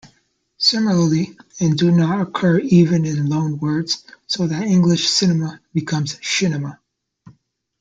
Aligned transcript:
Similarly, 0.57 1.37
and 1.59 1.77
do 1.77 1.91
not 1.91 2.21
occur 2.21 2.57
even 2.57 3.05
in 3.05 3.27
loanwords 3.29 4.03
so 4.25 4.47
that 4.47 4.63
English 4.65 5.07
"cinema" 5.07 5.59
becomes 5.75 6.15
"shinema". 6.21 6.79